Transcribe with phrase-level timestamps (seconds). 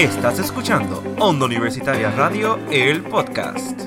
[0.00, 3.78] Estás escuchando Onda Universitaria Radio, el podcast.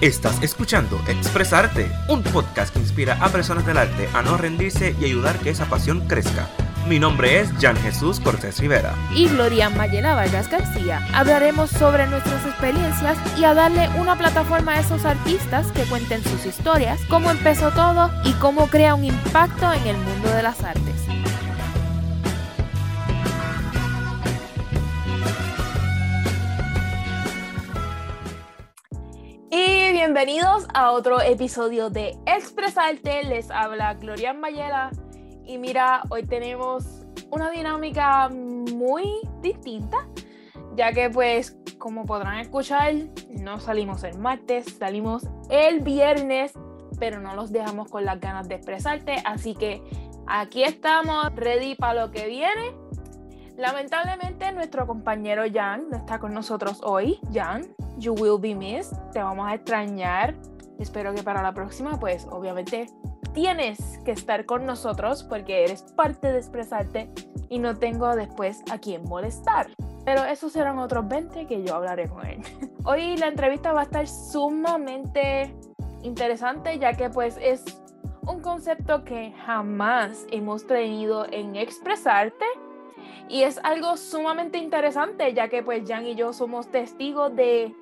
[0.00, 5.06] Estás escuchando Expresarte, un podcast que inspira a personas del arte a no rendirse y
[5.06, 6.48] ayudar que esa pasión crezca.
[6.88, 8.94] Mi nombre es Jan Jesús Cortés Rivera.
[9.12, 11.04] Y Gloria Mayela Vargas García.
[11.12, 16.46] Hablaremos sobre nuestras experiencias y a darle una plataforma a esos artistas que cuenten sus
[16.46, 20.94] historias, cómo empezó todo y cómo crea un impacto en el mundo de las artes.
[29.50, 33.24] Y bienvenidos a otro episodio de Expresarte.
[33.24, 34.92] Les habla Gloria Mayela.
[35.46, 39.04] Y mira, hoy tenemos una dinámica muy
[39.40, 40.08] distinta,
[40.74, 42.94] ya que pues como podrán escuchar,
[43.30, 46.52] no salimos el martes, salimos el viernes,
[46.98, 49.82] pero no los dejamos con las ganas de expresarte, así que
[50.26, 52.72] aquí estamos, ready para lo que viene.
[53.56, 57.18] Lamentablemente nuestro compañero Jan no está con nosotros hoy.
[57.32, 57.62] Jan,
[57.98, 60.34] you will be missed, te vamos a extrañar.
[60.78, 62.86] Espero que para la próxima, pues obviamente
[63.36, 67.10] tienes que estar con nosotros porque eres parte de expresarte
[67.50, 69.66] y no tengo después a quién molestar.
[70.06, 72.40] Pero esos serán otros 20 que yo hablaré con él.
[72.86, 75.54] Hoy la entrevista va a estar sumamente
[76.02, 77.62] interesante ya que pues es
[78.26, 82.46] un concepto que jamás hemos tenido en expresarte
[83.28, 87.74] y es algo sumamente interesante ya que pues Jan y yo somos testigos de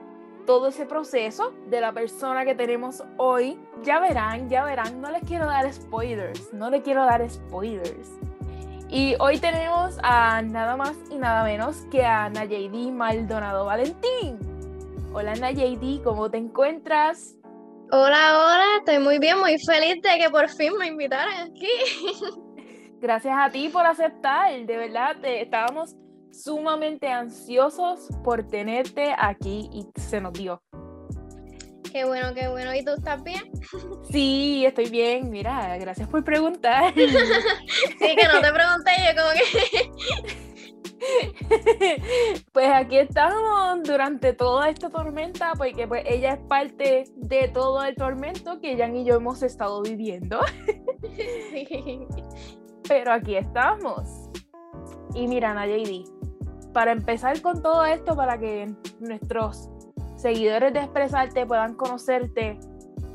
[0.47, 3.59] todo ese proceso de la persona que tenemos hoy.
[3.83, 8.11] Ya verán, ya verán, no les quiero dar spoilers, no les quiero dar spoilers.
[8.89, 14.39] Y hoy tenemos a nada más y nada menos que a Nayedi Maldonado Valentín.
[15.13, 17.37] Hola Nayedi, ¿cómo te encuentras?
[17.91, 21.69] Hola, hola, estoy muy bien, muy feliz de que por fin me invitaran aquí.
[23.01, 25.95] Gracias a ti por aceptar, de verdad, te, estábamos
[26.43, 30.63] sumamente ansiosos por tenerte aquí y se nos dio.
[31.93, 32.75] Qué bueno, qué bueno.
[32.75, 33.53] ¿Y tú estás bien?
[34.11, 35.31] Sí, estoy bien.
[35.31, 36.93] Mira, gracias por preguntar.
[36.95, 37.07] sí,
[38.17, 39.45] que no te pregunté yo como que...
[42.53, 47.95] pues aquí estamos durante toda esta tormenta, porque pues ella es parte de todo el
[47.95, 50.41] tormento que Jan y yo hemos estado viviendo.
[52.89, 54.31] Pero aquí estamos.
[55.15, 56.05] Y mira, Nayeli,
[56.75, 59.71] para empezar con todo esto, para que nuestros
[60.17, 62.59] seguidores de Expresarte puedan conocerte,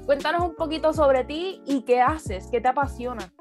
[0.06, 3.31] cuéntanos un poquito sobre ti y qué haces, qué te apasiona.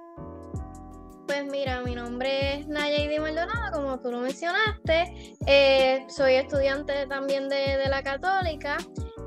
[1.26, 5.36] Pues mira, mi nombre es Nayeli Maldonado, como tú lo mencionaste.
[5.46, 8.78] Eh, soy estudiante también de, la Católica.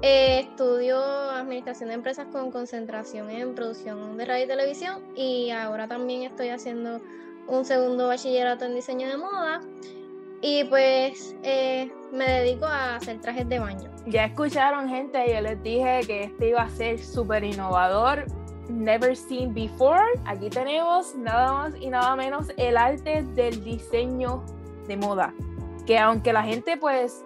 [0.02, 5.04] Eh, estudio Administración de Empresas con concentración en producción de radio y televisión.
[5.16, 7.02] Y ahora también estoy haciendo
[7.48, 9.62] un segundo bachillerato en diseño de moda.
[10.42, 13.90] Y pues eh, me dedico a hacer trajes de baño.
[14.08, 18.26] Ya escucharon gente, yo les dije que este iba a ser súper innovador,
[18.68, 20.20] never seen before.
[20.26, 24.44] Aquí tenemos nada más y nada menos el arte del diseño
[24.88, 25.34] de moda.
[25.86, 27.24] Que aunque la gente pues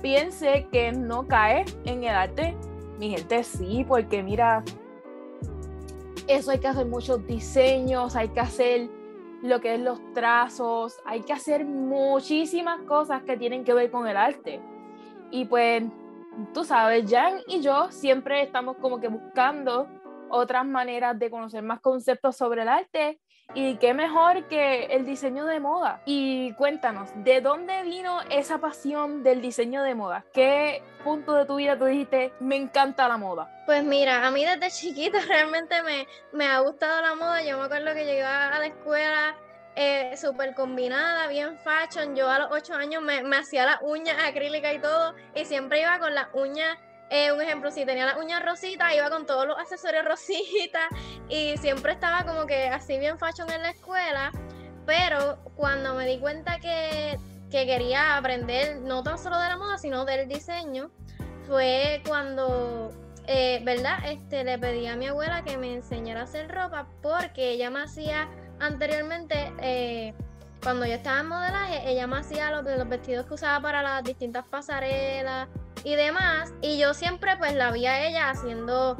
[0.00, 2.56] piense que no cae en el arte,
[2.98, 4.64] mi gente sí, porque mira,
[6.26, 8.88] eso hay que hacer muchos diseños, hay que hacer
[9.42, 14.06] lo que es los trazos, hay que hacer muchísimas cosas que tienen que ver con
[14.06, 14.60] el arte.
[15.30, 15.84] Y pues,
[16.54, 19.88] tú sabes, Jan y yo siempre estamos como que buscando
[20.28, 23.20] otras maneras de conocer más conceptos sobre el arte
[23.54, 26.02] y qué mejor que el diseño de moda.
[26.04, 30.24] Y cuéntanos, ¿de dónde vino esa pasión del diseño de moda?
[30.32, 33.50] ¿Qué punto de tu vida tú dijiste, me encanta la moda?
[33.64, 37.42] Pues mira, a mí desde chiquita realmente me, me ha gustado la moda.
[37.42, 39.36] Yo me acuerdo que iba a la escuela
[39.74, 42.16] eh, súper combinada, bien fashion.
[42.16, 45.80] Yo a los ocho años me, me hacía las uñas acrílicas y todo, y siempre
[45.80, 46.76] iba con las uñas
[47.08, 50.88] eh, un ejemplo, si tenía las uñas rositas, iba con todos los accesorios rositas
[51.28, 54.32] y siempre estaba como que así bien fashion en la escuela.
[54.86, 57.18] Pero cuando me di cuenta que,
[57.50, 60.90] quería aprender no tan solo de la moda, sino del diseño,
[61.46, 62.92] fue cuando,
[63.26, 63.98] eh, ¿verdad?
[64.04, 67.80] Este, le pedí a mi abuela que me enseñara a hacer ropa porque ella me
[67.80, 68.28] hacía
[68.60, 69.52] anteriormente...
[69.60, 70.14] Eh,
[70.62, 74.02] cuando yo estaba en modelaje, ella me hacía los, los vestidos que usaba para las
[74.02, 75.48] distintas pasarelas,
[75.84, 76.52] y demás.
[76.60, 78.96] Y yo siempre pues la vi a ella haciendo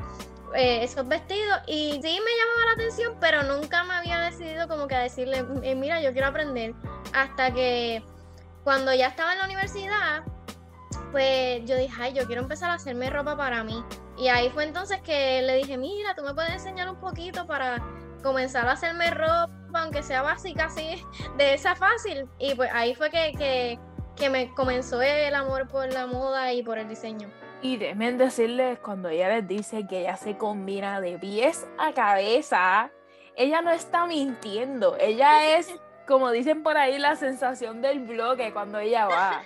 [0.55, 4.87] eh, esos vestidos y sí me llamaba la atención, pero nunca me había decidido como
[4.87, 6.75] que a decirle, eh, mira, yo quiero aprender.
[7.12, 8.02] Hasta que
[8.64, 10.25] cuando ya estaba en la universidad,
[11.12, 13.84] pues yo dije, ay, yo quiero empezar a hacerme ropa para mí.
[14.19, 17.82] Y ahí fue entonces que le dije, mira, tú me puedes enseñar un poquito para
[18.22, 21.02] comenzar a hacerme ropa, aunque sea básica, así,
[21.37, 22.29] de esa fácil.
[22.38, 23.79] Y pues ahí fue que, que,
[24.30, 27.30] me comenzó el amor por la moda y por el diseño.
[27.62, 32.90] Y déjenme decirles, cuando ella les dice que ella se combina de pies a cabeza,
[33.34, 35.74] ella no está mintiendo, ella es,
[36.06, 39.42] como dicen por ahí, la sensación del bloque cuando ella va.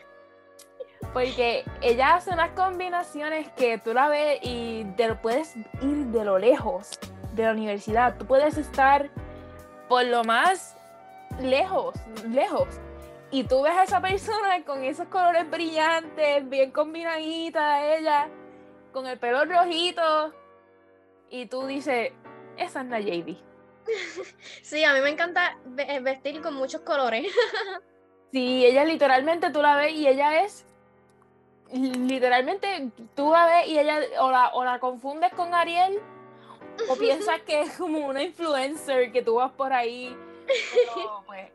[1.12, 6.38] Porque ella hace unas combinaciones que tú la ves y te puedes ir de lo
[6.38, 6.98] lejos
[7.34, 8.16] de la universidad.
[8.16, 9.10] Tú puedes estar
[9.88, 10.76] por lo más
[11.40, 11.94] lejos,
[12.28, 12.68] lejos.
[13.30, 18.28] Y tú ves a esa persona con esos colores brillantes, bien combinadita, ella,
[18.92, 20.34] con el pelo rojito.
[21.28, 22.12] Y tú dices,
[22.56, 23.36] esa es la JB.
[24.62, 27.26] Sí, a mí me encanta eh, vestir con muchos colores.
[28.32, 30.64] Sí, ella literalmente tú la ves y ella es
[31.72, 36.00] literalmente tú la ves y ella o la, o la confundes con Ariel
[36.88, 40.16] o piensas que es como una influencer que tú vas por ahí.
[41.26, 41.50] pues,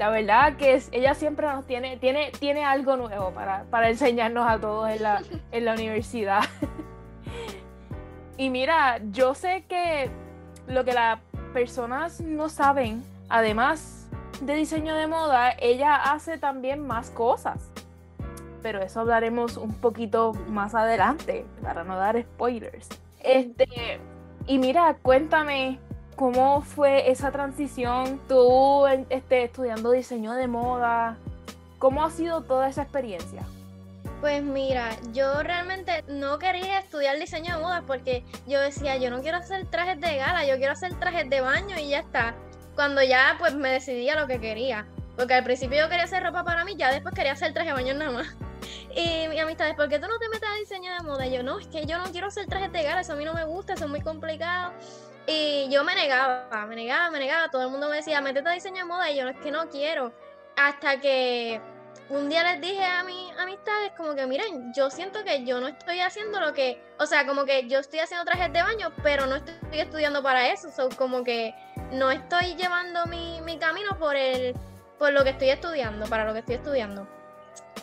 [0.00, 4.58] la verdad que ella siempre nos tiene, tiene, tiene algo nuevo para, para enseñarnos a
[4.58, 6.40] todos en la, en la universidad.
[8.38, 10.08] y mira, yo sé que
[10.66, 11.20] lo que las
[11.52, 14.08] personas no saben, además
[14.40, 17.70] de diseño de moda, ella hace también más cosas
[18.62, 22.90] pero eso hablaremos un poquito más adelante para no dar spoilers.
[23.22, 23.98] Este,
[24.46, 25.78] y mira, cuéntame
[26.16, 31.16] cómo fue esa transición, tú este, estudiando diseño de moda,
[31.78, 33.42] ¿cómo ha sido toda esa experiencia?
[34.20, 39.22] Pues mira, yo realmente no quería estudiar diseño de moda porque yo decía, yo no
[39.22, 42.34] quiero hacer trajes de gala, yo quiero hacer trajes de baño y ya está.
[42.74, 44.86] Cuando ya pues me decidí a lo que quería.
[45.16, 47.74] Porque al principio yo quería hacer ropa para mí, ya después quería hacer traje de
[47.74, 48.26] baño nada más.
[48.94, 51.26] Y mi amistad ¿por qué tú no te metes a diseño de moda?
[51.26, 53.32] Yo, no, es que yo no quiero hacer trajes de gala, eso a mí no
[53.32, 54.72] me gusta, eso es muy complicado.
[55.30, 57.48] Y yo me negaba, me negaba, me negaba.
[57.50, 59.10] Todo el mundo me decía, métete a diseño de moda.
[59.10, 60.12] Y yo, es que no quiero.
[60.56, 61.60] Hasta que
[62.08, 65.68] un día les dije a mis amistades, como que, miren, yo siento que yo no
[65.68, 66.82] estoy haciendo lo que.
[66.98, 70.48] O sea, como que yo estoy haciendo trajes de baño, pero no estoy estudiando para
[70.48, 70.68] eso.
[70.96, 71.54] como que
[71.92, 74.56] no estoy llevando mi, mi camino por, el,
[74.98, 77.06] por lo que estoy estudiando, para lo que estoy estudiando.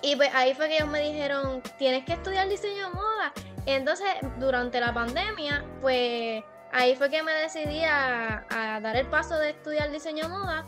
[0.01, 3.31] Y pues ahí fue que ellos me dijeron, tienes que estudiar diseño de moda.
[3.65, 8.45] Entonces, durante la pandemia, pues ahí fue que me decidí a,
[8.81, 10.65] dar el paso de estudiar diseño de moda.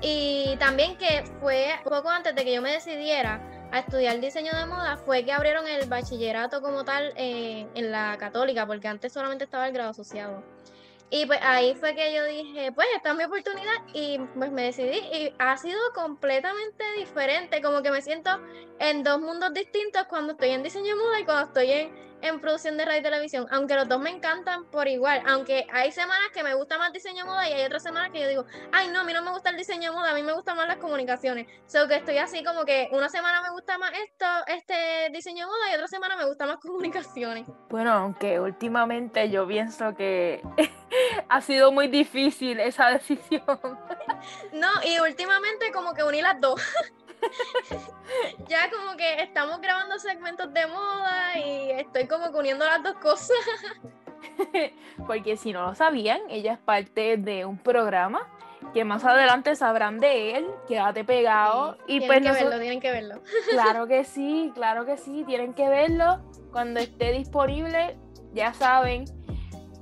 [0.00, 3.40] Y también que fue poco antes de que yo me decidiera
[3.72, 8.16] a estudiar diseño de moda, fue que abrieron el bachillerato como tal eh, en la
[8.18, 10.42] católica, porque antes solamente estaba el grado asociado.
[11.12, 14.62] Y pues ahí fue que yo dije, pues esta es mi oportunidad y pues me
[14.62, 18.30] decidí y ha sido completamente diferente, como que me siento
[18.78, 22.40] en dos mundos distintos cuando estoy en diseño de moda y cuando estoy en, en
[22.40, 26.28] producción de radio y televisión, aunque los dos me encantan por igual, aunque hay semanas
[26.32, 28.88] que me gusta más diseño de moda y hay otras semanas que yo digo, ay
[28.88, 30.68] no, a mí no me gusta el diseño de moda, a mí me gustan más
[30.68, 35.10] las comunicaciones, so que estoy así como que una semana me gusta más esto, este
[35.12, 37.46] diseño de moda y otra semana me gusta más comunicaciones.
[37.68, 40.42] Bueno, aunque últimamente yo pienso que
[41.28, 43.44] ha sido muy difícil esa decisión.
[44.52, 46.60] no, y últimamente como que uní las dos.
[48.48, 53.36] ya como que estamos grabando segmentos de moda y estoy como uniendo las dos cosas.
[55.06, 58.26] Porque si no lo sabían, ella es parte de un programa
[58.74, 60.46] que más adelante sabrán de él.
[60.68, 61.76] Quédate pegado.
[61.86, 63.22] y tienen pues que verlo, tienen que verlo.
[63.50, 66.20] Claro que sí, claro que sí, tienen que verlo.
[66.52, 67.96] Cuando esté disponible,
[68.32, 69.04] ya saben.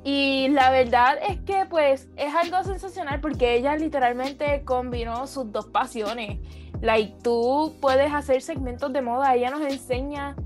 [0.05, 5.67] Y la verdad es que pues es algo sensacional porque ella literalmente combinó sus dos
[5.67, 6.39] pasiones
[6.81, 10.37] Like, tú puedes hacer segmentos de moda, ella nos enseña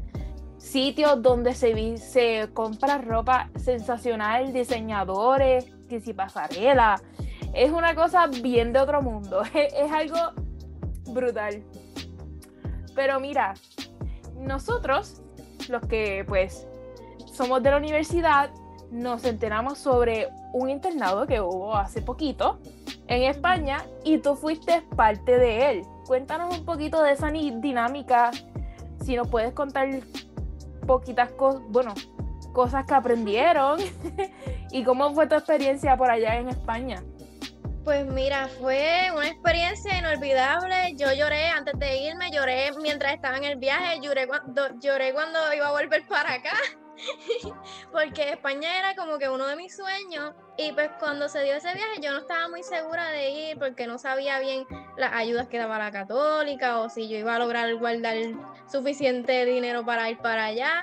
[0.57, 7.01] sitios donde se, se compra ropa sensacional, diseñadores, que si pasarela.
[7.53, 10.17] Es una cosa bien de otro mundo, es, algo
[11.13, 11.63] brutal.
[12.95, 13.55] Pero mira,
[14.39, 15.21] nosotros,
[15.69, 16.67] los que pues
[17.27, 18.51] somos de la universidad,
[18.91, 22.59] nos enteramos sobre un internado que hubo hace poquito
[23.09, 28.33] en España y tú fuiste parte de él cuéntanos un poquito de esa dinámica,
[29.03, 29.89] si nos puedes contar
[30.87, 31.95] poquitas cosas, bueno,
[32.53, 33.81] cosas que aprendieron
[34.71, 37.03] y cómo fue tu experiencia por allá en España.
[37.83, 40.95] Pues mira, fue una experiencia inolvidable.
[40.97, 45.39] Yo lloré antes de irme, lloré mientras estaba en el viaje, lloré cuando, lloré cuando
[45.55, 46.53] iba a volver para acá.
[47.93, 51.73] porque España era como que uno de mis sueños y pues cuando se dio ese
[51.75, 54.67] viaje yo no estaba muy segura de ir porque no sabía bien
[54.97, 58.17] las ayudas que daba la católica o si yo iba a lograr guardar
[58.71, 60.83] suficiente dinero para ir para allá,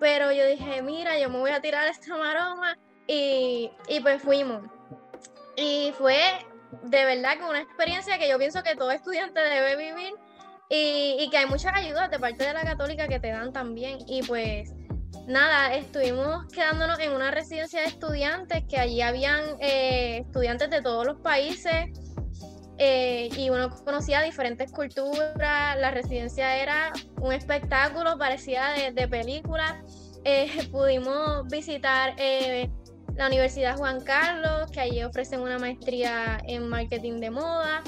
[0.00, 4.62] pero yo dije, mira, yo me voy a tirar esta maroma y, y pues fuimos.
[5.56, 6.18] Y fue
[6.82, 10.14] de verdad que una experiencia que yo pienso que todo estudiante debe vivir
[10.68, 13.98] y, y que hay muchas ayudas de parte de la católica que te dan también.
[14.06, 14.72] Y pues
[15.26, 21.06] nada, estuvimos quedándonos en una residencia de estudiantes, que allí habían eh, estudiantes de todos
[21.06, 21.90] los países
[22.78, 29.82] eh, y uno conocía diferentes culturas, la residencia era un espectáculo, parecía de, de película.
[30.24, 32.14] Eh, pudimos visitar
[33.16, 37.82] la Universidad Juan Carlos, que allí ofrecen una maestría en marketing de moda.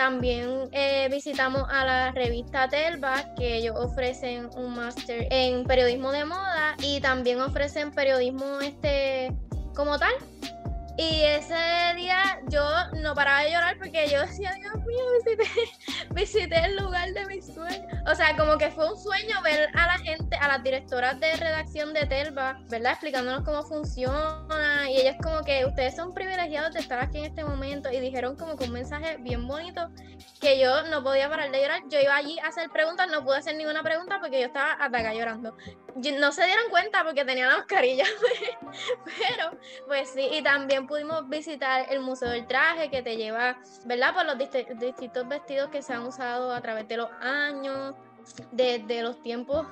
[0.00, 6.24] También eh, visitamos a la revista Telva, que ellos ofrecen un máster en periodismo de
[6.24, 9.30] moda y también ofrecen periodismo este
[9.74, 10.14] como tal.
[10.96, 11.54] Y ese
[11.96, 12.66] día yo
[13.02, 15.50] no paraba de llorar porque yo decía, Dios mío, visité,
[16.14, 17.49] visité el lugar de mis.
[18.10, 21.32] O sea, como que fue un sueño ver a la gente, a las directoras de
[21.36, 22.92] redacción de Telva, ¿verdad?
[22.92, 24.90] Explicándonos cómo funciona.
[24.90, 27.88] Y ellas como que ustedes son privilegiados de estar aquí en este momento.
[27.92, 29.90] Y dijeron como que un mensaje bien bonito
[30.40, 31.82] que yo no podía parar de llorar.
[31.88, 34.98] Yo iba allí a hacer preguntas, no pude hacer ninguna pregunta porque yo estaba hasta
[34.98, 35.56] acá llorando.
[35.94, 38.04] No se dieron cuenta porque tenía la mascarilla.
[39.04, 44.14] Pero, pues sí, y también pudimos visitar el Museo del Traje que te lleva, ¿verdad?
[44.14, 47.94] Por los distintos vestidos que se han usado a través de los años,
[48.52, 49.66] desde los tiempos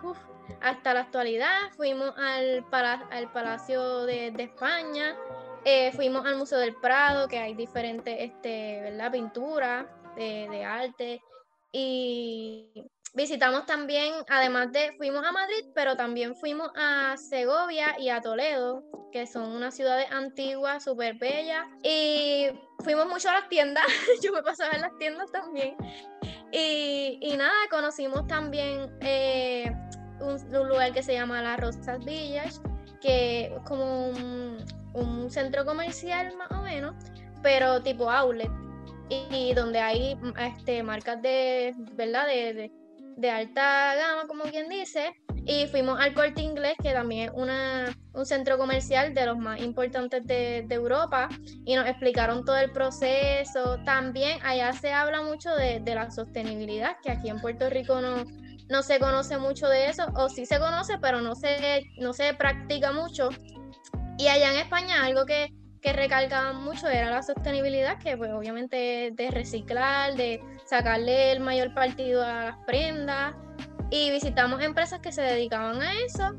[0.61, 1.71] hasta la actualidad.
[1.77, 2.65] Fuimos al,
[3.11, 5.17] al Palacio de, España,
[5.65, 9.13] eh, fuimos al Museo del Prado, que hay diferentes, este, ¿verdad?
[9.13, 11.23] Pinturas de arte.
[11.71, 18.21] Y visitamos también, además de, fuimos a Madrid, pero también fuimos a Segovia y a
[18.21, 21.65] Toledo, que son unas ciudades antiguas, súper bellas.
[21.83, 22.47] Y
[22.85, 23.85] fuimos mucho a las tiendas,
[24.23, 25.77] yo me pasaba en las tiendas también.
[26.53, 29.71] Y, y nada, conocimos también eh,
[30.21, 32.61] un, lugar que se llama Las Rosas Villas,
[33.01, 36.95] que es como un, un centro comercial más o menos,
[37.43, 38.51] pero tipo outlet
[39.11, 42.27] y donde hay este, marcas de, ¿verdad?
[42.27, 42.71] de
[43.27, 45.13] alta gama, como quien dice,
[45.45, 49.61] y fuimos al Corte Inglés, que también es una, un centro comercial de los más
[49.61, 51.29] importantes de, de, Europa,
[51.65, 53.79] y nos explicaron todo el proceso.
[53.85, 58.25] También allá se habla mucho de, de, la sostenibilidad, que aquí en Puerto Rico no,
[58.69, 62.35] no se conoce mucho de eso, o sí se conoce, pero no se, no se
[62.35, 63.31] practica mucho.
[64.19, 65.49] Y allá en España algo que,
[65.81, 71.75] que recalcaban mucho era la sostenibilidad, que pues obviamente de reciclar, de sacarle el mayor
[71.75, 73.35] partido a las prendas.
[73.91, 76.35] Y visitamos empresas que se dedicaban a eso.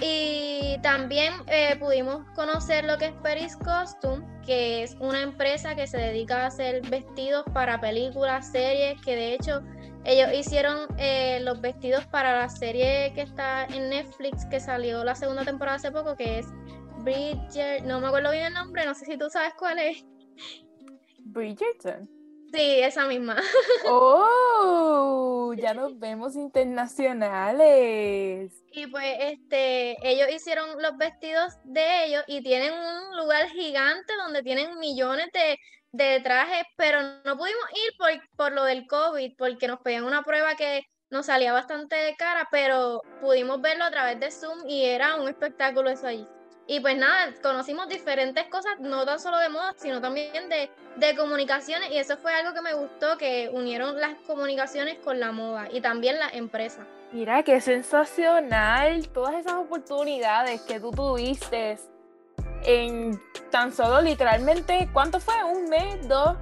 [0.00, 5.86] Y también eh, pudimos conocer lo que es Peris Costume, que es una empresa que
[5.86, 9.62] se dedica a hacer vestidos para películas, series, que de hecho
[10.04, 15.14] ellos hicieron eh, los vestidos para la serie que está en Netflix, que salió la
[15.14, 16.46] segunda temporada hace poco, que es
[17.04, 20.02] Bridger, no me acuerdo bien el nombre, no sé si tú sabes cuál es.
[21.18, 22.08] Bridgerton.
[22.50, 23.36] Sí, esa misma.
[23.86, 25.52] ¡Oh!
[25.54, 28.54] Ya nos vemos internacionales.
[28.72, 34.42] Y pues este, ellos hicieron los vestidos de ellos y tienen un lugar gigante donde
[34.42, 35.58] tienen millones de,
[35.92, 40.22] de trajes, pero no pudimos ir por, por lo del COVID, porque nos pedían una
[40.22, 45.16] prueba que nos salía bastante cara, pero pudimos verlo a través de Zoom y era
[45.16, 46.26] un espectáculo eso allí.
[46.66, 51.16] Y pues nada, conocimos diferentes cosas, no tan solo de moda, sino también de, de,
[51.16, 51.90] comunicaciones.
[51.90, 55.82] Y eso fue algo que me gustó, que unieron las comunicaciones con la moda y
[55.82, 56.86] también las empresas.
[57.12, 61.78] Mira, qué sensacional todas esas oportunidades que tú tuviste
[62.64, 65.44] en tan solo literalmente, ¿cuánto fue?
[65.44, 66.08] ¿Un mes?
[66.08, 66.36] ¿Dos?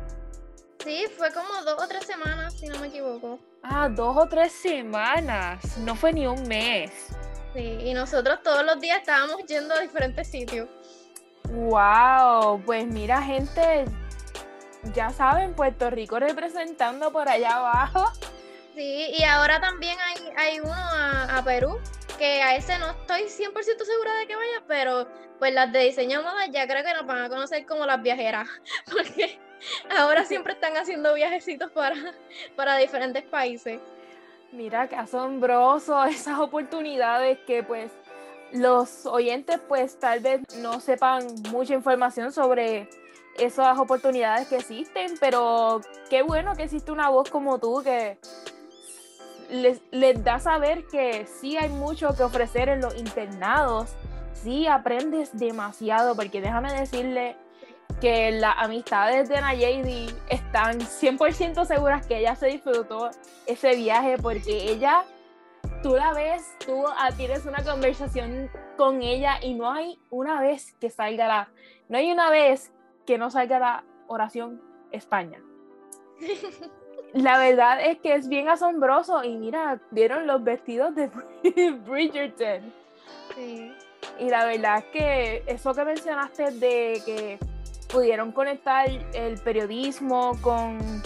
[0.85, 3.39] Sí, fue como dos o tres semanas, si no me equivoco.
[3.63, 7.09] Ah, dos o tres semanas, no fue ni un mes.
[7.55, 10.69] Sí, y nosotros todos los días estábamos yendo a diferentes sitios.
[11.51, 13.85] Wow, pues mira gente,
[14.95, 18.11] ya saben, Puerto Rico representando por allá abajo.
[18.75, 21.79] Sí, y ahora también hay, hay uno a, Perú,
[22.19, 25.07] que a ese no estoy 100% segura de que vaya, pero
[25.39, 28.49] pues las de diseño moda ya creo que nos van a conocer como las viajeras,
[28.91, 29.39] porque
[29.99, 31.97] ahora siempre están haciendo viajecitos para,
[32.57, 33.79] para diferentes países.
[34.53, 37.91] Mira, qué asombroso esas oportunidades que pues
[38.53, 42.89] los oyentes pues tal vez no sepan mucha información sobre
[43.39, 45.81] esas oportunidades que existen, pero
[46.11, 48.19] qué bueno que existe una voz como tú que
[49.51, 53.95] les, da saber que sí hay mucho que ofrecer en los internados,
[54.35, 57.37] sí aprendes demasiado, porque déjame decirle
[58.01, 63.11] que las amistades de Nayeli están 100% seguras que ella se disfrutó
[63.47, 65.05] ese viaje porque ella,
[65.83, 66.85] tú la ves, tú
[67.17, 71.49] tienes una conversación con ella y no hay una vez que salga la,
[71.89, 72.73] no hay una vez
[73.07, 75.41] que no salga la oración España.
[77.13, 81.11] La verdad es que es bien asombroso y mira, vieron los vestidos de
[81.87, 82.73] Bridgerton.
[83.37, 83.71] Sí.
[84.19, 87.39] Y la verdad es que eso que mencionaste de que
[87.93, 91.03] pudieron conectar el periodismo con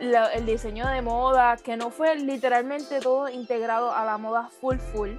[0.00, 5.12] el diseño de moda, que no fue literalmente todo integrado a la moda full full.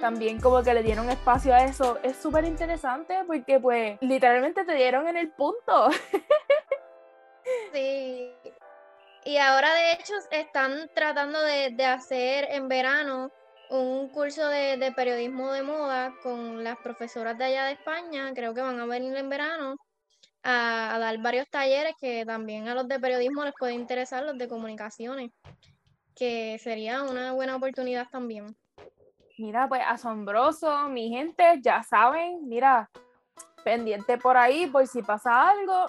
[0.00, 1.98] También como que le dieron espacio a eso.
[2.02, 5.90] Es súper interesante porque pues literalmente te dieron en el punto.
[7.72, 8.32] Sí.
[9.26, 13.30] Y ahora de hecho están tratando de, hacer en verano
[13.68, 18.32] un curso de, periodismo de moda con las profesoras de allá de España.
[18.34, 19.76] Creo que van a venir en verano
[20.44, 24.46] a, dar varios talleres que también a los de periodismo les puede interesar, los de
[24.46, 25.32] comunicaciones,
[26.14, 28.54] que sería una buena oportunidad también.
[29.38, 32.90] Mira, pues asombroso, mi gente, ya saben, mira,
[33.64, 35.86] pendiente por ahí por si pasa algo,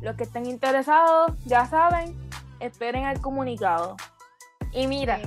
[0.00, 2.16] los que estén interesados, ya saben,
[2.60, 3.96] esperen el comunicado.
[4.72, 5.20] Y mira,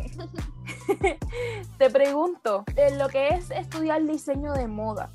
[1.78, 5.12] te pregunto, de lo que es estudiar diseño de moda,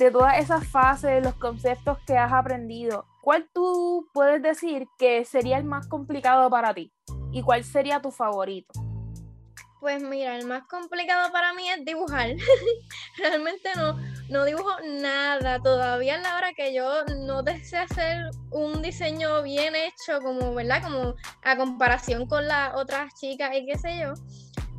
[0.00, 5.58] de todas esas fases, los conceptos que has aprendido, ¿cuál tú puedes decir que sería
[5.58, 6.90] el más complicado para ti?
[7.32, 8.72] ¿Y cuál sería tu favorito?
[9.78, 12.30] Pues mira, el más complicado para mí es dibujar.
[13.18, 13.98] Realmente no,
[14.30, 15.60] no dibujo nada.
[15.60, 20.82] Todavía en la hora que yo no deseo hacer un diseño bien hecho, como, ¿verdad?
[20.82, 24.14] Como a comparación con las otras chicas y qué sé yo.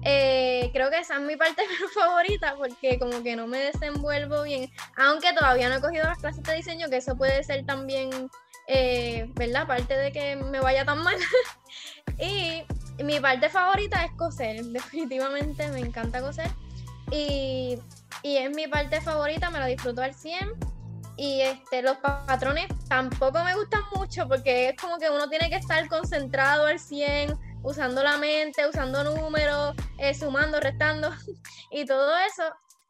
[0.03, 1.61] Eh, creo que esa es mi parte
[1.93, 4.71] favorita porque como que no me desenvuelvo bien.
[4.97, 8.09] Aunque todavía no he cogido las clases de diseño, que eso puede ser también,
[8.67, 9.67] eh, ¿verdad?
[9.67, 11.17] Parte de que me vaya tan mal.
[12.19, 12.63] y
[13.03, 16.49] mi parte favorita es coser, definitivamente me encanta coser.
[17.11, 17.77] Y,
[18.23, 20.51] es mi parte favorita, me la disfruto al 100.
[21.17, 25.57] Y este, los patrones tampoco me gustan mucho porque es como que uno tiene que
[25.57, 31.09] estar concentrado al 100, usando la mente, usando números, eh, sumando, restando
[31.71, 32.43] y todo eso.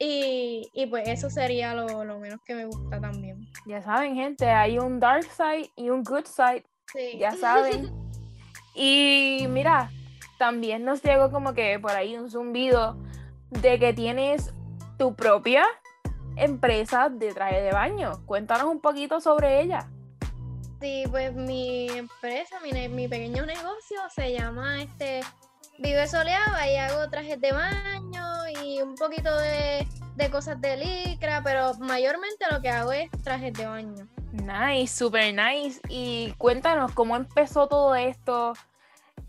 [0.03, 3.47] Y, pues eso sería lo, lo, menos que me gusta también.
[3.67, 6.65] Ya saben, gente, hay un dark side y un good side.
[7.19, 7.91] Ya saben.
[8.73, 9.91] y mira,
[10.39, 12.97] también nos llegó como que por ahí un zumbido
[13.51, 14.51] de que tienes
[14.97, 15.65] tu propia
[16.36, 18.25] empresa de traje de baño.
[18.25, 19.90] Cuéntanos un poquito sobre ella.
[20.82, 25.22] Sí, pues mi empresa, mi, mi pequeño negocio se llama este
[25.78, 31.41] Vive Soleada y hago trajes de baño y un poquito de, de cosas de licra,
[31.44, 34.08] pero mayormente lo que hago es trajes de baño.
[34.32, 35.80] Nice, super nice.
[35.88, 38.54] Y cuéntanos cómo empezó todo esto,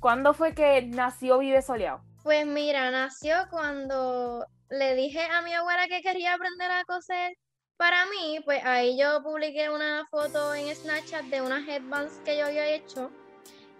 [0.02, 2.02] ¿Cuándo fue que nació Vive Soleado?
[2.24, 7.36] Pues mira, nació cuando le dije a mi abuela que quería aprender a coser
[7.82, 12.46] para mí, pues ahí yo publiqué una foto en Snapchat de unas headbands que yo
[12.46, 13.10] había hecho.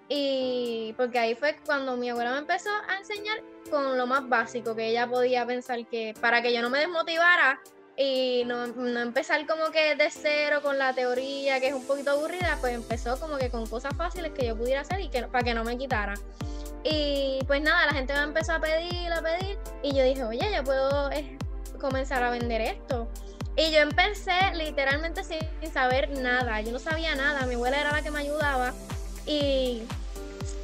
[0.08, 4.74] Y porque ahí fue cuando mi abuela me empezó a enseñar con lo más básico
[4.74, 7.60] que ella podía pensar que para que yo no me desmotivara
[7.96, 8.64] y no,
[9.00, 13.20] empezar como que de cero con la teoría que es un poquito aburrida, pues empezó
[13.20, 15.78] como que con cosas fáciles que yo pudiera hacer y que para que no me
[15.78, 16.14] quitara.
[16.82, 20.52] Y pues nada, la gente me empezó a pedir, a pedir y yo dije, oye,
[20.56, 21.38] yo puedo eh,
[21.80, 23.08] comenzar a vender esto.
[23.56, 25.40] Y yo empecé literalmente sin,
[25.72, 28.72] saber nada, yo no sabía nada, mi abuela era la que me ayudaba
[29.26, 29.82] y,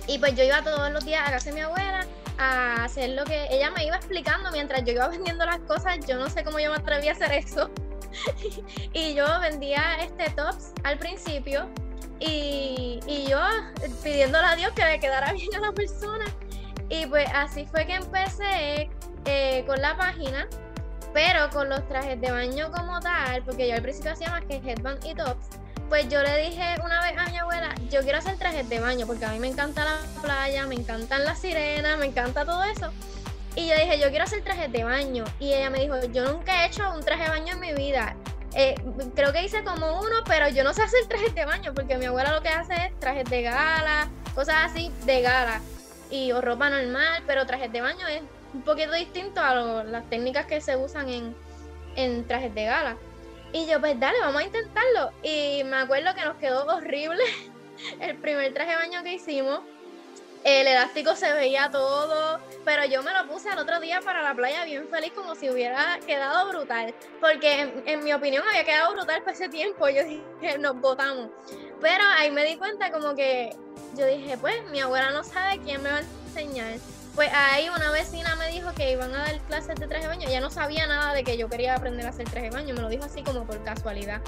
[0.07, 2.07] y pues yo iba todos los días a casa de mi abuela
[2.39, 5.99] a hacer lo que ella me iba explicando mientras yo iba vendiendo las cosas.
[6.07, 7.71] Yo no sé cómo yo me atreví a hacer eso.
[8.95, 11.69] y yo vendía este tops al principio
[12.21, 13.39] y, yo
[14.03, 16.25] pidiéndole a Dios que le quedara bien a la persona.
[16.89, 18.89] Y pues así fue que empecé
[19.27, 20.49] eh, con la página,
[21.19, 24.59] pero con los trajes de baño como tal, porque yo al principio hacía más que
[24.65, 25.49] headband y tops
[25.89, 29.05] pues yo le dije una vez a mi abuela, yo quiero hacer trajes de baño
[29.05, 32.93] porque a mí me encanta la playa, me encantan las sirenas, me encanta todo eso.
[33.57, 35.25] Y yo dije, yo quiero hacer trajes de baño.
[35.41, 38.15] Y ella me dijo, yo nunca he hecho un traje de baño en mi vida.
[38.55, 38.75] Eh,
[39.17, 42.05] creo que hice como uno, pero yo no sé hacer trajes de baño porque mi
[42.05, 45.63] abuela lo que hace es trajes de gala, cosas así de gala
[46.11, 48.23] y o ropa normal, pero trajes de baño es
[48.55, 51.37] un poquito distinto a las técnicas que se usan en,
[51.97, 52.97] en trajes de gala.
[53.53, 55.11] Y yo, pues dale, vamos a intentarlo.
[55.23, 57.23] Y me acuerdo que nos quedó horrible
[58.01, 59.61] el primer traje de baño que hicimos.
[60.45, 64.35] El elástico se veía todo, pero yo me lo puse al otro día para la
[64.35, 66.95] playa bien feliz como si hubiera quedado brutal.
[67.21, 69.89] Porque en, mi opinión había quedado brutal por ese tiempo.
[69.89, 71.29] Yo dije, nos botamos.
[71.81, 73.51] Pero ahí me di cuenta como que
[73.97, 76.79] yo dije, pues mi abuela no sabe quién me va a enseñar.
[77.19, 80.29] Pues ahí una vecina me dijo que iban a dar clases de traje de baño.
[80.29, 82.81] Ella no sabía nada de que yo quería aprender a hacer traje de baño, me
[82.81, 84.21] lo dijo así como por casualidad.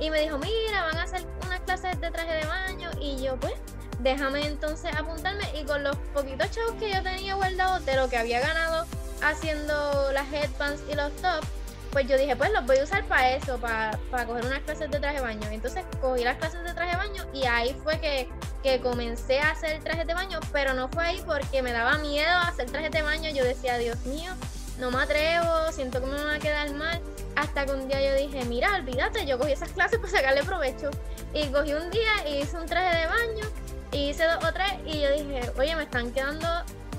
[0.00, 2.90] Y me dijo, mira, van a hacer unas clases de traje de baño.
[3.00, 3.54] Y yo, pues,
[4.00, 5.44] déjame entonces apuntarme.
[5.56, 8.84] Y con los poquitos chavos que yo tenía guardados de lo que había ganado
[9.22, 11.46] haciendo las headbands y los tops,
[11.94, 14.90] pues yo dije, pues los voy a usar para eso, para, para coger unas clases
[14.90, 15.48] de traje de baño.
[15.52, 18.28] Entonces cogí las clases de traje de baño y ahí fue que,
[18.64, 22.36] que comencé a hacer trajes de baño, pero no fue ahí porque me daba miedo
[22.48, 23.30] hacer trajes de baño.
[23.30, 24.32] Yo decía, Dios mío,
[24.80, 27.00] no me atrevo, siento que me van a quedar mal.
[27.36, 30.90] Hasta que un día yo dije, mira, olvídate, yo cogí esas clases para sacarle provecho.
[31.32, 33.44] Y cogí un día y hice un traje de baño,
[33.92, 36.48] y hice dos o tres, y yo dije, oye, me están quedando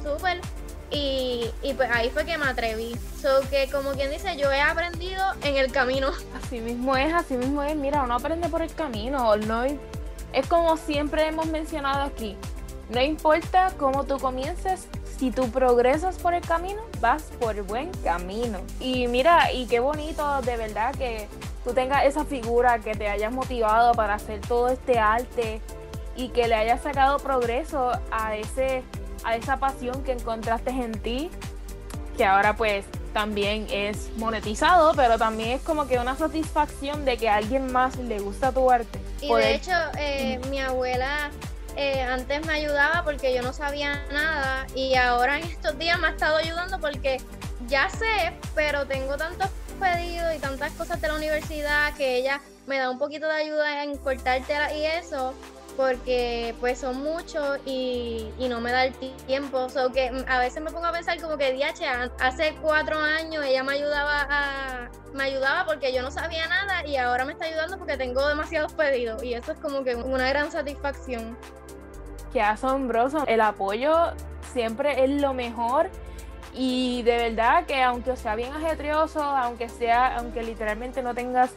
[0.02, 0.40] súper
[0.92, 2.96] y, pues ahí fue que me atreví.
[3.22, 6.12] So que como quien dice, yo he aprendido en el camino.
[6.44, 7.76] Así mismo es, así mismo es.
[7.76, 9.36] Mira, uno aprende por el camino.
[9.36, 12.38] No es como siempre hemos mencionado aquí.
[12.90, 18.60] No importa cómo tú comiences, si tú progresas por el camino, vas por buen camino.
[18.80, 21.28] Y mira, y qué bonito de verdad que
[21.64, 25.62] tú tengas esa figura que te hayas motivado para hacer todo este arte
[26.16, 28.84] y que le hayas sacado progreso a ese
[29.26, 31.30] a esa pasión que encontraste en ti,
[32.16, 37.30] que ahora pues también es monetizado, pero también es como que una satisfacción de que
[37.30, 39.00] a alguien más le gusta tu arte.
[39.22, 41.32] Y de hecho, eh, mi abuela
[41.76, 46.08] eh, antes me ayudaba porque yo no sabía nada y ahora en estos días me
[46.08, 47.18] ha estado ayudando porque
[47.68, 52.78] ya sé, pero tengo tantos pedidos y tantas cosas de la universidad que ella me
[52.78, 55.34] da un poquito de ayuda en cortártela y eso
[55.76, 58.94] porque pues son muchos y, no me da el
[59.26, 59.70] tiempo.
[59.70, 63.64] So que a veces me pongo a pensar como que DH, hace cuatro años ella
[63.64, 67.78] me ayudaba a, me ayudaba porque yo no sabía nada y ahora me está ayudando
[67.78, 71.38] porque tengo demasiados pedidos y eso es como que una gran satisfacción.
[72.32, 73.26] Qué asombroso.
[73.28, 74.14] El apoyo
[74.54, 75.90] siempre es lo mejor
[76.54, 81.52] y de verdad que aunque sea bien ajetreoso, aunque sea, aunque literalmente no tengas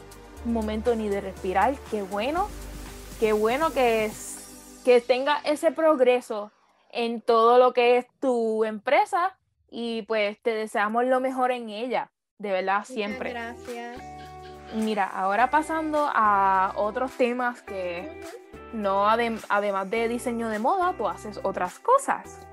[0.44, 2.48] momento ni de respirar, qué bueno
[3.18, 4.10] qué bueno que,
[4.84, 6.52] que tenga ese progreso
[6.90, 9.36] en todo lo que es tu empresa
[9.70, 13.30] y pues te deseamos lo mejor en ella, de verdad, siempre.
[13.30, 14.02] gracias.
[14.74, 18.22] Mira, ahora pasando a otros temas que
[18.72, 22.46] no, además de diseño de moda, tú haces otras cosas.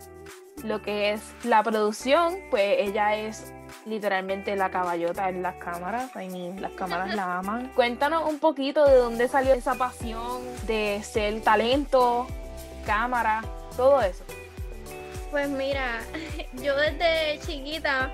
[0.64, 3.54] Lo que es la producción, pues ella es
[3.86, 6.12] literalmente la caballota en las cámaras.
[6.16, 7.72] I las cámaras la aman.
[7.76, 12.28] Cuéntanos un poquito de dónde salió esa pasión de ser talento,
[12.86, 13.44] cámara,
[13.76, 14.24] todo eso.
[15.32, 16.00] Pues mira,
[16.54, 18.12] yo desde chiquita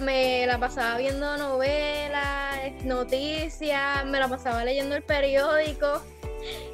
[0.00, 6.02] me la pasaba viendo novelas, noticias, me la pasaba leyendo el periódico.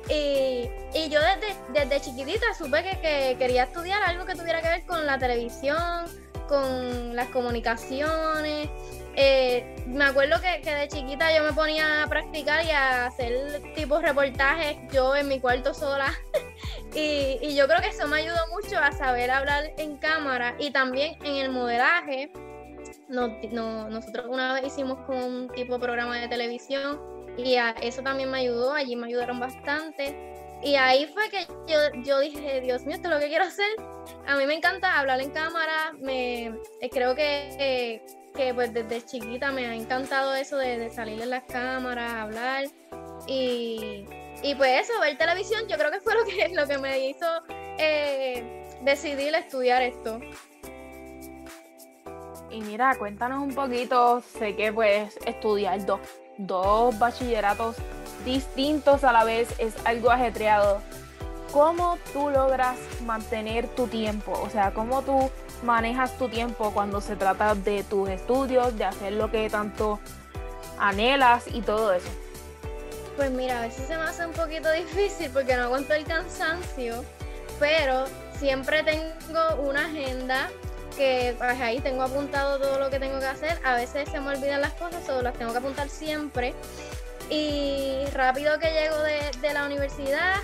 [0.09, 0.70] Y,
[1.11, 5.18] yo desde, desde chiquitita supe que quería estudiar algo que tuviera que ver con la
[5.18, 6.07] televisión,
[6.48, 8.68] con las comunicaciones.
[9.14, 14.00] Eh, me acuerdo que, de chiquita yo me ponía a practicar y a hacer tipos
[14.00, 16.12] reportajes yo en mi cuarto sola.
[16.94, 21.16] y, yo creo que eso me ayudó mucho a saber hablar en cámara y también
[21.24, 22.30] en el modelaje.
[23.08, 27.00] nosotros una vez hicimos como un tipo de programa de televisión
[27.37, 30.16] y eso también me ayudó, allí me ayudaron bastante.
[30.62, 33.68] Y ahí fue que yo, yo dije, Dios mío, esto es lo que quiero hacer.
[34.27, 36.47] A mí me encanta hablar en cámara, me,
[36.81, 38.03] eh, creo que,
[38.35, 42.64] que pues desde chiquita me ha encantado eso de, salir en las cámaras, hablar.
[43.27, 44.07] Y,
[44.42, 47.27] y, pues eso, ver televisión, yo creo que fue lo que, lo que me hizo
[47.79, 50.21] eh, decidir estudiar esto.
[52.51, 56.01] Y mira, cuéntanos un poquito, sé que puedes estudiar dos,
[56.38, 57.77] dos bachilleratos
[58.25, 60.81] distintos a la vez, es algo ajetreado.
[61.52, 64.32] ¿Cómo tú logras mantener tu tiempo?
[64.32, 65.30] O sea, ¿cómo tú
[65.62, 69.98] manejas tu tiempo cuando se trata de tus estudios, de hacer lo que tanto
[70.78, 72.08] anhelas y todo eso?
[73.16, 77.04] Pues mira, a veces se me hace un poquito difícil porque no aguanto el cansancio,
[77.58, 78.04] pero
[78.38, 80.48] siempre tengo una agenda
[80.96, 83.58] que pues, ahí tengo apuntado todo lo que tengo que hacer.
[83.64, 86.54] A veces se me olvidan las cosas o las tengo que apuntar siempre.
[87.30, 90.37] Y rápido que llego de, la universidad,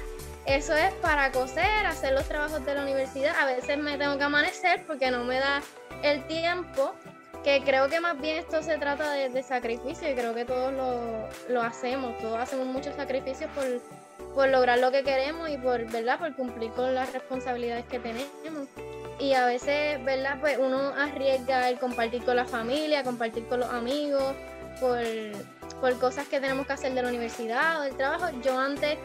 [0.46, 3.34] eso es para coser, hacer los trabajos de la universidad.
[3.38, 5.62] A veces me tengo que amanecer porque no me da
[6.02, 6.94] el tiempo,
[7.42, 10.72] que creo que más bien esto se trata de, sacrificio y creo que todos
[11.48, 13.64] lo, hacemos, todos hacemos muchos sacrificios por,
[14.34, 16.18] por, lograr lo que queremos y por, ¿verdad?
[16.18, 18.68] por cumplir con las responsabilidades que tenemos.
[19.18, 20.38] Y a veces, ¿verdad?
[20.40, 24.34] Pues uno arriesga el compartir con la familia, compartir con los amigos,
[24.80, 24.98] por
[25.80, 28.28] por cosas que tenemos que hacer de la universidad o del trabajo.
[28.42, 28.96] Yo antes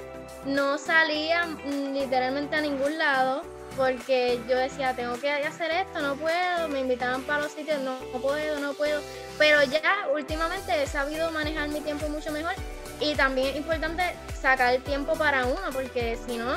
[0.45, 1.45] no salía
[1.91, 3.41] literalmente a ningún lado
[3.75, 7.99] porque yo decía, tengo que hacer esto, no puedo, me invitaban para los sitios, no,
[8.13, 9.01] no puedo, no puedo,
[9.37, 12.53] pero ya últimamente he sabido manejar mi tiempo mucho mejor
[12.99, 14.03] y también es importante
[14.41, 16.55] sacar el tiempo para uno, porque si no,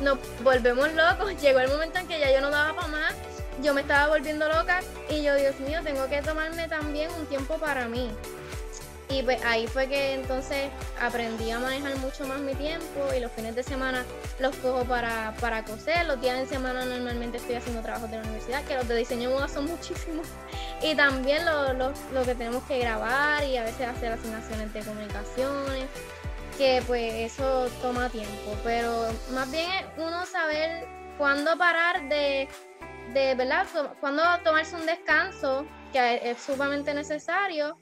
[0.00, 1.34] nos volvemos locos.
[1.40, 3.14] Llegó el momento en que ya yo no daba para más,
[3.62, 7.54] yo me estaba volviendo loca y yo, Dios mío, tengo que tomarme también un tiempo
[7.58, 8.10] para mí.
[9.10, 10.70] Y pues ahí fue que entonces
[11.00, 14.04] aprendí a manejar mucho más mi tiempo y los fines de semana
[14.38, 16.06] los cojo para, para coser.
[16.06, 19.30] Los días de semana normalmente estoy haciendo trabajos de la universidad, que los de diseño
[19.30, 20.28] moda son muchísimos.
[20.80, 25.86] Y también lo, lo que tenemos que grabar y a veces hacer asignaciones de comunicaciones,
[26.56, 28.56] que pues eso toma tiempo.
[28.62, 30.86] Pero más bien es uno saber
[31.18, 32.48] cuándo parar de,
[33.12, 33.66] de ¿verdad?
[33.98, 37.76] Cuándo tomarse un descanso, que es sumamente necesario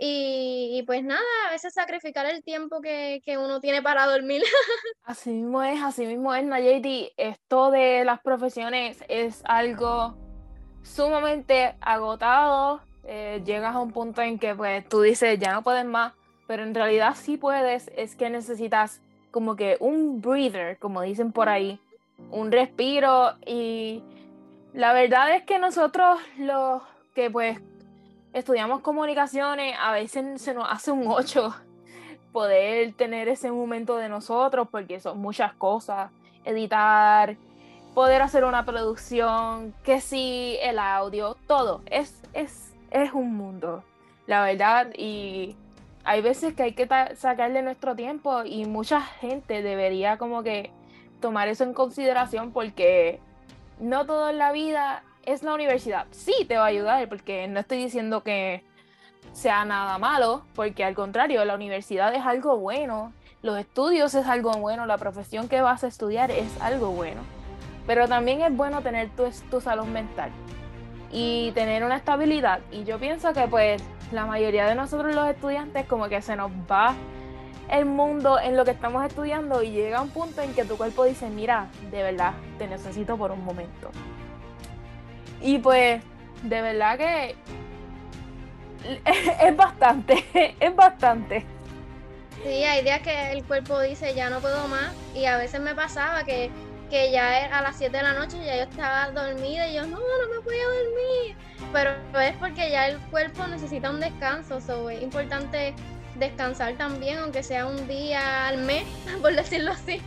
[0.00, 4.42] y, pues nada, a veces sacrificar el tiempo que, uno tiene para dormir.
[5.04, 7.10] Así mismo es, así mismo es, Nayeti.
[7.16, 10.14] Esto de las profesiones es algo
[10.82, 12.80] sumamente agotado.
[13.04, 16.12] Eh, llegas a un punto en que pues tú dices, ya no puedes más,
[16.46, 21.48] pero en realidad sí puedes, es que necesitas como que un breather, como dicen por
[21.48, 21.80] ahí,
[22.30, 24.02] un respiro y
[24.74, 26.82] la verdad es que nosotros los
[27.14, 27.58] que pues
[28.38, 31.54] estudiamos comunicaciones, a veces se nos hace un 8
[32.32, 36.10] poder tener ese momento de nosotros, porque son muchas cosas,
[36.44, 37.36] editar,
[37.94, 43.82] poder hacer una producción, que sí, el audio, todo, es, es, es un mundo,
[44.26, 45.56] la verdad, y
[46.04, 50.70] hay veces que hay que sacarle nuestro tiempo y mucha gente debería como que
[51.20, 53.20] tomar eso en consideración porque
[53.78, 56.06] no todo en la vida es la universidad.
[56.10, 58.64] Sí, te va a ayudar, porque no estoy diciendo que
[59.32, 63.12] sea nada malo, porque al contrario, la universidad es algo bueno,
[63.42, 67.20] los estudios es algo bueno, la profesión que vas a estudiar es algo bueno.
[67.86, 70.30] Pero también es bueno tener tu, tu salud mental
[71.12, 72.60] y tener una estabilidad.
[72.72, 76.50] Y yo pienso que pues la mayoría de nosotros los estudiantes como que se nos
[76.70, 76.94] va
[77.70, 81.04] el mundo en lo que estamos estudiando y llega un punto en que tu cuerpo
[81.04, 83.90] dice, mira, de verdad, te necesito por un momento.
[85.40, 86.02] Y pues,
[86.42, 87.36] de verdad que
[89.48, 90.24] es bastante,
[90.60, 91.44] es bastante.
[92.42, 95.74] Sí, hay días que el cuerpo dice ya no puedo más y a veces me
[95.74, 96.50] pasaba que,
[96.88, 99.98] que ya a las 7 de la noche ya yo estaba dormida y yo no,
[99.98, 101.36] no me podía dormir.
[101.72, 105.74] Pero es porque ya el cuerpo necesita un descanso, so, es importante
[106.14, 108.84] descansar también, aunque sea un día al mes,
[109.20, 110.00] por decirlo así.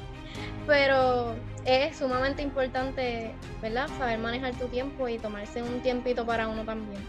[0.66, 3.88] Pero es sumamente importante, ¿verdad?
[3.98, 7.02] Saber manejar tu tiempo y tomarse un tiempito para uno también.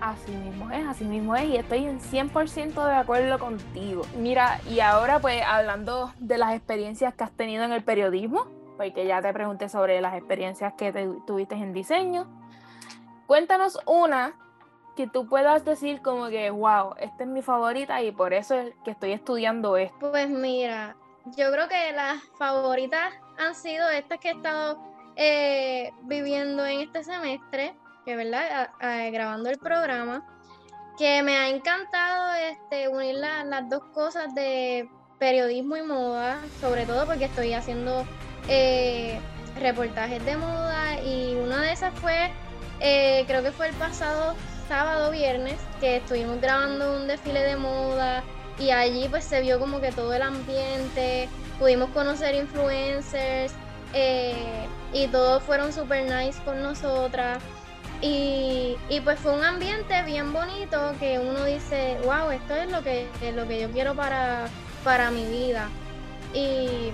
[0.00, 4.02] Así mismo es, así mismo es, y estoy en 100% de acuerdo contigo.
[4.16, 9.06] Mira, y ahora pues hablando de las experiencias que has tenido en el periodismo, porque
[9.06, 10.92] ya te pregunté sobre las experiencias que
[11.24, 12.26] tuviste en diseño,
[13.28, 14.34] cuéntanos una
[14.96, 18.74] que tú puedas decir como que, wow, esta es mi favorita y por eso es
[18.84, 20.10] que estoy estudiando esto.
[20.10, 20.96] Pues mira,
[21.36, 24.78] yo creo que las favoritas han sido estas que he estado
[25.16, 28.70] eh, viviendo en este semestre, que verdad,
[29.12, 30.26] grabando el programa,
[30.98, 37.06] que me ha encantado este, unir las dos cosas de periodismo y moda, sobre todo
[37.06, 38.04] porque estoy haciendo
[38.48, 39.20] eh,
[39.58, 42.30] reportajes de moda y una de esas fue,
[42.80, 44.34] eh, creo que fue el pasado
[44.68, 48.24] sábado, viernes, que estuvimos grabando un desfile de moda
[48.58, 53.52] y allí pues se vio como que todo el ambiente, pudimos conocer influencers
[53.94, 57.42] eh, y todos fueron super nice con nosotras.
[58.04, 63.06] Y, pues fue un ambiente bien bonito que uno dice, wow, esto es lo que,
[63.32, 64.46] lo que yo quiero para,
[64.82, 65.68] para mi vida.
[66.34, 66.90] Y,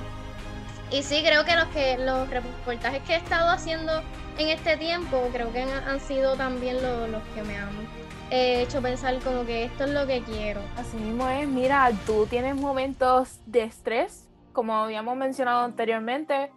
[0.90, 4.02] y sí, creo que los, que los reportajes que he estado haciendo
[4.36, 7.70] en este tiempo, creo que han, sido también los que me han
[8.30, 10.60] he hecho pensar como que esto es lo que quiero.
[10.76, 16.50] Así mismo es, mira, tú tienes momentos de estrés, como habíamos mencionado anteriormente,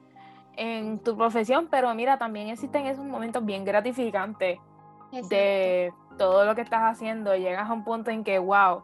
[0.57, 4.59] en tu profesión, pero mira, también existen esos momentos bien gratificantes
[5.29, 7.35] de todo lo que estás haciendo.
[7.35, 8.83] Llegas a un punto en que, wow,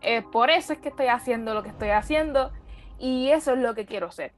[0.00, 2.52] eh, por eso es que estoy haciendo lo que estoy haciendo
[2.98, 4.32] y eso es lo que quiero ser.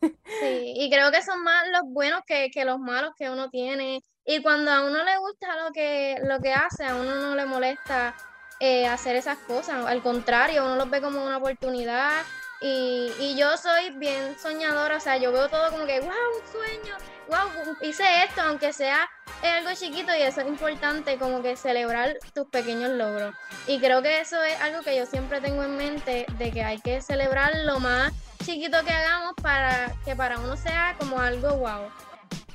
[0.00, 4.02] Sí, y creo que son más los buenos que, que los malos que uno tiene
[4.24, 7.44] y cuando a uno le gusta lo que, lo que hace, a uno no le
[7.44, 8.14] molesta
[8.60, 9.84] eh, hacer esas cosas.
[9.84, 12.22] Al contrario, uno los ve como una oportunidad.
[12.60, 16.94] Y, yo soy bien soñadora, o sea, yo veo todo como que, wow, un sueño,
[17.26, 19.10] wow, hice esto, aunque sea
[19.42, 23.34] algo chiquito y eso es importante, como que celebrar tus pequeños logros.
[23.66, 26.80] Y creo que eso es algo que yo siempre tengo en mente, de que hay
[26.80, 28.12] que celebrar lo más
[28.44, 31.90] chiquito que hagamos para que para uno sea como algo wow.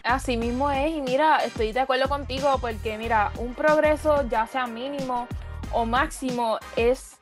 [0.08, 4.66] Así mismo es, y mira, estoy de acuerdo contigo porque mira, un progreso, ya sea
[4.66, 5.28] mínimo
[5.74, 7.18] o máximo, es,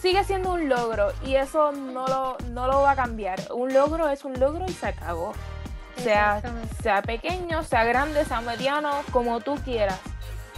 [0.00, 3.40] sigue siendo un logro y eso no lo, no lo va a cambiar.
[3.52, 5.34] Un logro es un logro y se acabó.
[5.96, 6.42] Sea,
[6.82, 10.00] sea pequeño, sea grande, sea mediano, como tú quieras.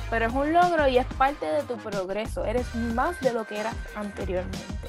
[0.09, 2.46] Pero es un logro y es parte de tu progreso.
[2.46, 4.88] Eres más de lo que eras anteriormente.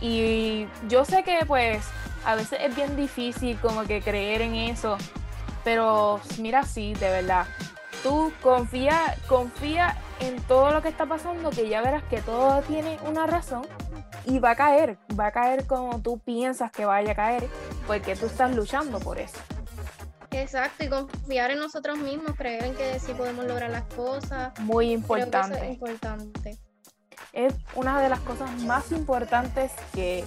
[0.00, 1.84] Y yo sé que pues
[2.24, 4.96] a veces es bien difícil como que creer en eso,
[5.64, 7.46] pero mira, sí, de verdad.
[8.02, 12.98] Tú confía, confía en todo lo que está pasando, que ya verás que todo tiene
[13.06, 13.66] una razón
[14.24, 17.48] y va a caer, va a caer como tú piensas que vaya a caer,
[17.86, 19.38] porque tú estás luchando por eso.
[20.30, 24.58] Exacto, y confiar en nosotros mismos, creer en que sí podemos lograr las cosas.
[24.60, 25.58] Muy importante.
[25.58, 26.58] es importante.
[27.32, 30.24] Es una de las cosas más importantes que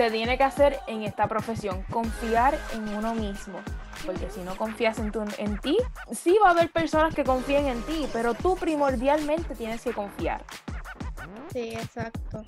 [0.00, 3.60] se tiene que hacer en esta profesión, confiar en uno mismo.
[4.06, 5.76] Porque si no confías en, tu, en ti,
[6.10, 10.42] sí va a haber personas que confíen en ti, pero tú primordialmente tienes que confiar.
[11.52, 12.42] Sí, exacto.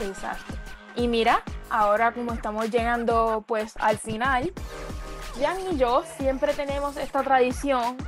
[0.00, 0.54] Exacto.
[0.96, 4.50] Y mira, ahora como estamos llegando pues al final,
[5.38, 7.98] Jan y yo siempre tenemos esta tradición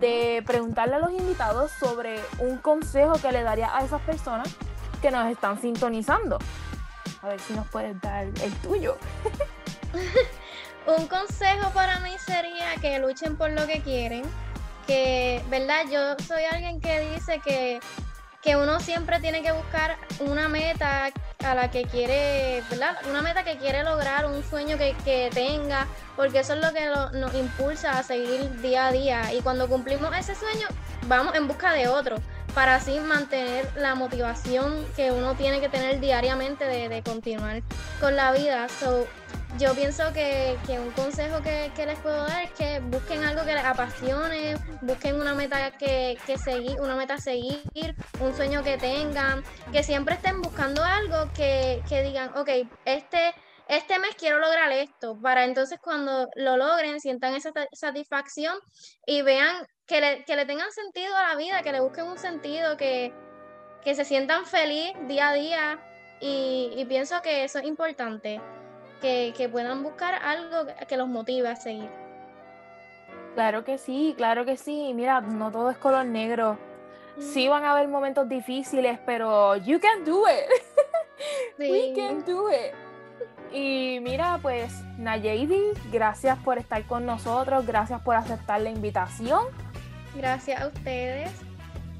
[0.00, 4.54] de preguntarle a los invitados sobre un consejo que le daría a esas personas
[5.00, 6.38] que nos están sintonizando.
[7.22, 8.96] A ver si nos puedes dar el tuyo.
[10.86, 14.22] Un consejo para mí sería que luchen por lo que quieren.
[14.86, 15.84] Que, ¿verdad?
[15.90, 17.80] Yo soy alguien que dice que,
[18.40, 21.10] que uno siempre tiene que buscar una meta
[21.44, 22.62] a la que quiere.
[23.10, 26.86] Una meta que quiere lograr, un sueño que, que tenga, porque eso es lo que
[27.18, 29.34] nos impulsa a seguir día a día.
[29.34, 30.68] Y cuando cumplimos ese sueño,
[31.06, 32.16] vamos en busca de otro
[32.58, 37.62] para así mantener la motivación que uno tiene que tener diariamente de, continuar
[38.00, 38.68] con la vida.
[38.68, 39.06] So,
[39.60, 43.64] yo pienso que, un consejo que, les puedo dar es que busquen algo que les
[43.64, 49.84] apasione, busquen una meta que, seguir, una meta a seguir, un sueño que tengan, que
[49.84, 52.50] siempre estén buscando algo que, que digan, ok,
[52.84, 53.36] este
[53.68, 58.56] este mes quiero lograr esto, para entonces cuando lo logren sientan esa satisfacción
[59.06, 62.18] y vean que le, que le tengan sentido a la vida, que le busquen un
[62.18, 63.12] sentido, que,
[63.82, 65.78] que se sientan feliz día a día
[66.20, 68.40] y, pienso que eso es importante,
[69.00, 71.90] que, que puedan buscar algo que los motive a seguir.
[73.34, 74.92] Claro que sí, claro que sí.
[74.94, 76.58] Mira, no todo es color negro.
[77.18, 80.50] Sí van a haber momentos difíciles, pero you can do it.
[81.58, 82.74] We can do it.
[83.52, 89.46] Y mira, pues Nayedi, gracias por estar con nosotros, gracias por aceptar la invitación.
[90.18, 91.30] Gracias a ustedes.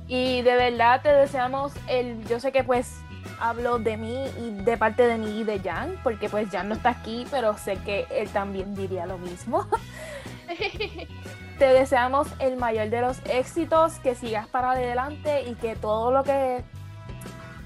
[0.08, 2.96] Y de verdad te deseamos el, yo sé que pues
[3.40, 6.74] hablo de mí y de parte de mí y de Jan, porque pues Jan no
[6.74, 9.66] está aquí, pero sé que él también diría lo mismo.
[11.58, 16.24] te deseamos el mayor de los éxitos, que sigas para adelante y que todo lo
[16.24, 16.64] que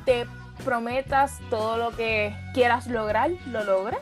[0.04, 0.26] te
[0.64, 4.00] prometas todo lo que quieras lograr, lo logres.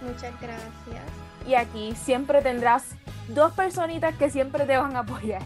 [0.00, 1.04] Muchas gracias.
[1.46, 2.94] Y aquí siempre tendrás
[3.34, 5.42] dos personitas que siempre te van a apoyar.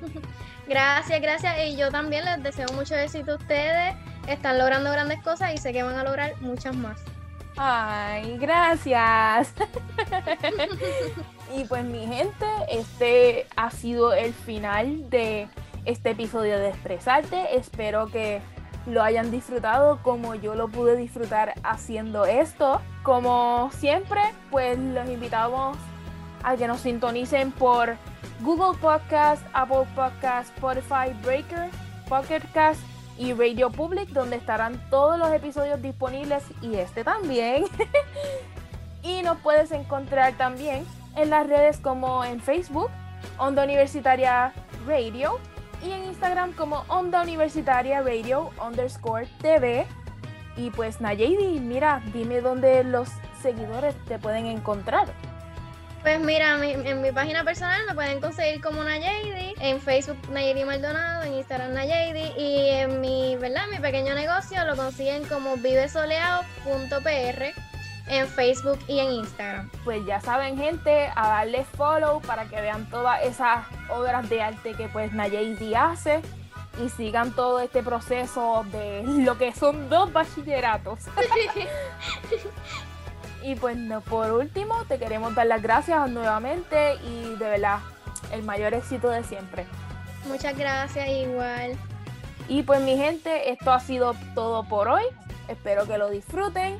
[0.68, 1.54] Gracias, gracias.
[1.64, 3.94] Y yo también les deseo mucho éxito a ustedes.
[4.26, 7.00] Están logrando grandes cosas y sé que van a lograr muchas más.
[7.56, 9.54] Ay, gracias.
[11.56, 15.48] y pues mi gente, este ha sido el final de
[15.84, 17.56] este episodio de Expresarte.
[17.56, 18.42] Espero que
[18.86, 22.80] lo hayan disfrutado como yo lo pude disfrutar haciendo esto.
[23.02, 25.78] Como siempre, pues los invitamos
[26.42, 27.96] a que nos sintonicen por
[28.40, 31.70] Google Podcast, Apple Podcast, Spotify, Breaker,
[32.08, 32.80] Pocket Cast
[33.18, 37.64] y Radio Public, donde estarán todos los episodios disponibles y este también.
[39.02, 40.84] y nos puedes encontrar también
[41.16, 42.90] en las redes como en Facebook,
[43.38, 44.52] Onda Universitaria
[44.86, 45.38] Radio,
[45.82, 49.86] y en Instagram como Onda Universitaria Radio underscore TV.
[50.56, 53.08] Y pues Nayedi, mira, dime dónde los
[53.42, 55.08] seguidores te pueden encontrar.
[56.06, 61.24] Pues mira, en mi página personal me pueden conseguir como Nayedi, en Facebook Nayedi Maldonado,
[61.24, 63.66] en Instagram Nayedi y en mi, ¿verdad?
[63.72, 67.42] Mi pequeño negocio lo consiguen como vivesoleado.pr
[68.06, 69.68] en Facebook y en Instagram.
[69.82, 74.74] Pues ya saben, gente, a darle follow para que vean todas esas obras de arte
[74.74, 76.22] que pues Nayeli hace
[76.84, 81.00] y sigan todo este proceso de lo que son dos bachilleratos.
[83.46, 87.78] y pues no, por último, te queremos dar las gracias nuevamente y de verdad,
[88.32, 89.66] el mayor éxito de siempre.
[90.26, 91.76] Muchas gracias, igual.
[92.48, 95.04] Y pues mi gente, esto ha sido todo por hoy.
[95.46, 96.76] Espero que lo disfruten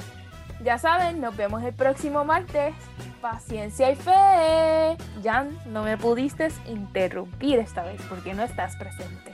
[0.65, 2.75] Ya saben, nos vemos el próximo martes.
[3.21, 4.97] Paciencia y fe.
[5.23, 9.31] Jan, no me pudiste interrumpir esta vez porque no estás presente.